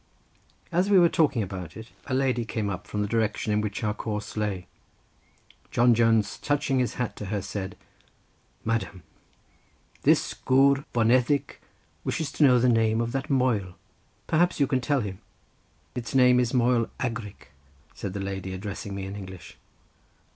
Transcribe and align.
As 0.71 0.89
we 0.89 0.97
were 0.97 1.03
standing 1.03 1.11
talking 1.15 1.43
about 1.43 1.77
it, 1.77 1.89
a 2.07 2.15
lady 2.15 2.43
came 2.43 2.71
up 2.71 2.87
from 2.87 3.03
the 3.03 3.07
direction 3.07 3.53
in 3.53 3.61
which 3.61 3.83
our 3.83 3.93
course 3.93 4.35
lay. 4.35 4.65
John 5.69 5.93
Jones, 5.93 6.39
touching 6.39 6.79
his 6.79 6.95
hat 6.95 7.15
to 7.17 7.25
her, 7.25 7.39
said: 7.39 7.77
"Madam, 8.65 9.03
this 10.01 10.33
gwr 10.33 10.85
boneddig 10.91 11.59
wishes 12.03 12.31
to 12.31 12.43
know 12.43 12.57
the 12.57 12.67
name 12.67 12.99
of 12.99 13.11
that 13.11 13.29
moel; 13.29 13.75
perhaps 14.25 14.59
you 14.59 14.65
can 14.65 14.81
tell 14.81 15.01
him." 15.01 15.19
"Its 15.93 16.15
name 16.15 16.39
is 16.39 16.51
Moel 16.51 16.89
Agrik," 16.99 17.51
said 17.93 18.13
the 18.13 18.19
lady, 18.19 18.53
addressing 18.55 18.95
me 18.95 19.05
in 19.05 19.15
English. 19.15 19.55